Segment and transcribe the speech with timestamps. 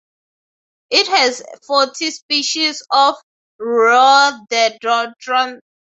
[0.89, 3.17] It has forty species of
[3.59, 5.59] rhododendron trees.